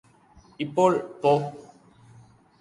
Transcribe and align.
ഇപ്പോൾ 0.59 0.91
പോ 1.21 1.33